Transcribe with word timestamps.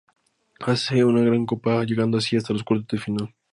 Hace 0.61 1.05
una 1.05 1.21
gran 1.21 1.45
copa 1.45 1.83
llegando 1.83 2.17
así 2.17 2.35
hasta 2.35 2.53
los 2.53 2.63
cuartos 2.63 2.97
de 2.99 3.05
final. 3.05 3.35